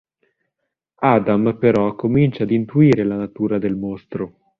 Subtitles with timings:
[1.01, 4.35] Adam però comincia ad intuire la natura del mostro.